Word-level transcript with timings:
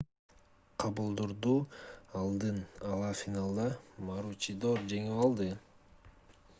кабултурду 0.83 1.51
алдын 2.21 2.57
ала 2.93 3.11
финалда 3.21 3.67
маручидор 4.09 4.83
жеңип 4.95 5.23
алды 5.27 5.51